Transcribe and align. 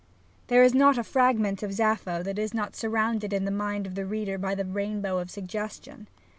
There 0.47 0.63
is 0.63 0.73
not 0.73 0.97
a 0.97 1.03
fragment 1.03 1.61
of 1.61 1.75
Sappho 1.75 2.23
that 2.23 2.39
is 2.39 2.55
not 2.55 2.75
surrounded 2.75 3.33
in 3.33 3.45
the 3.45 3.51
mind 3.51 3.85
of 3.85 3.93
the 3.93 4.03
reader 4.07 4.39
by 4.39 4.55
the 4.55 4.65
rainbow 4.65 5.19
of 5.19 5.29
suggestion. 5.29 6.07